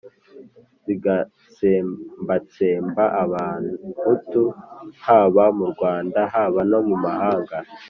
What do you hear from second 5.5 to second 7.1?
mu Rwanda haba no mu